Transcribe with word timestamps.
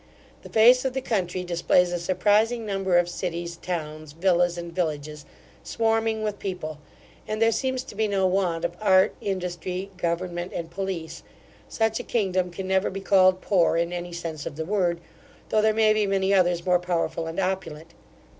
The 0.41 0.49
face 0.49 0.83
of 0.83 0.93
the 0.93 0.99
country 1.01 1.43
displays 1.43 1.91
a 1.91 1.99
surprising 1.99 2.65
number 2.65 2.97
of 2.97 3.07
cities, 3.07 3.55
towns, 3.57 4.13
villas, 4.13 4.57
and 4.57 4.73
villages, 4.73 5.25
swarming 5.61 6.23
with 6.23 6.39
people; 6.39 6.79
and 7.27 7.39
there 7.39 7.51
seems 7.51 7.83
to 7.83 7.93
be 7.93 8.07
no 8.07 8.25
want 8.25 8.65
of 8.65 8.75
art, 8.81 9.13
industry, 9.21 9.91
government, 9.97 10.53
and 10.55 10.71
police: 10.71 11.21
such 11.69 11.99
a 11.99 12.03
kingdom 12.03 12.49
can 12.49 12.67
never 12.67 12.89
be 12.89 12.99
called 12.99 13.41
poor, 13.41 13.77
in 13.77 13.93
any 13.93 14.11
sense 14.11 14.47
of 14.47 14.55
the 14.55 14.65
word, 14.65 14.99
though 15.49 15.61
there 15.61 15.71
may 15.71 15.93
be 15.93 16.07
many 16.07 16.33
others 16.33 16.65
more 16.65 16.79
powerful 16.79 17.27
and 17.27 17.39
opulent. 17.39 17.91